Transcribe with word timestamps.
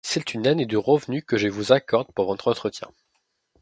C’est 0.03 0.33
une 0.33 0.47
année 0.47 0.65
du 0.65 0.77
revenu 0.77 1.21
que 1.21 1.37
je 1.37 1.47
vous 1.47 1.73
accorde 1.73 2.11
pour 2.11 2.25
votre 2.25 2.47
entretien. 2.47 2.87